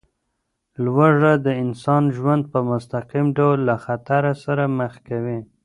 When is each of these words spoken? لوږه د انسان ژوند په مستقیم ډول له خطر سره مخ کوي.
لوږه 0.83 1.33
د 1.45 1.47
انسان 1.63 2.03
ژوند 2.17 2.43
په 2.51 2.59
مستقیم 2.69 3.25
ډول 3.37 3.57
له 3.69 3.75
خطر 3.85 4.23
سره 4.43 4.63
مخ 4.77 4.93
کوي. 5.07 5.39